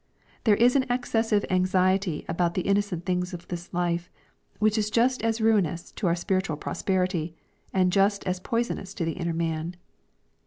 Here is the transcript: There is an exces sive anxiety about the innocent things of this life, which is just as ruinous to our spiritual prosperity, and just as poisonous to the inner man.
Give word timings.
There 0.45 0.55
is 0.55 0.75
an 0.75 0.87
exces 0.87 1.25
sive 1.25 1.45
anxiety 1.51 2.25
about 2.27 2.55
the 2.55 2.63
innocent 2.63 3.05
things 3.05 3.35
of 3.35 3.47
this 3.49 3.71
life, 3.71 4.09
which 4.57 4.75
is 4.75 4.89
just 4.89 5.21
as 5.21 5.39
ruinous 5.39 5.91
to 5.91 6.07
our 6.07 6.15
spiritual 6.15 6.57
prosperity, 6.57 7.35
and 7.71 7.91
just 7.91 8.25
as 8.25 8.39
poisonous 8.39 8.95
to 8.95 9.05
the 9.05 9.11
inner 9.11 9.33
man. 9.35 9.75